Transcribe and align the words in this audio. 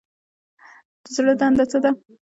د 1.03 1.05
زړه 1.15 1.33
دنده 1.39 1.65
څه 1.71 1.77
ده؟ 1.83 1.91